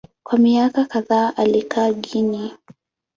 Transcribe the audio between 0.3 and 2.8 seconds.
miaka kadhaa alikaa Guinea.